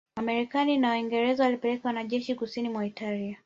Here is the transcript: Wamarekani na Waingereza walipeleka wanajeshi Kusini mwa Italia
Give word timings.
Wamarekani 0.17 0.77
na 0.77 0.89
Waingereza 0.89 1.43
walipeleka 1.43 1.89
wanajeshi 1.89 2.35
Kusini 2.35 2.69
mwa 2.69 2.85
Italia 2.85 3.37